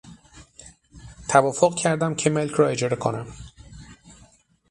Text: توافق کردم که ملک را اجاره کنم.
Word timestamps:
توافق 1.29 1.75
کردم 1.75 2.15
که 2.15 2.29
ملک 2.29 2.51
را 2.51 2.67
اجاره 2.67 2.95
کنم. 2.95 3.25